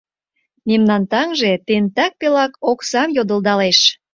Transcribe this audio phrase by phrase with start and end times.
[0.67, 3.79] Мемнан таҥже тентак пелак оксам йодылдалеш.